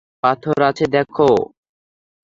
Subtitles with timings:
[0.23, 1.29] পাথর আছে দেখো।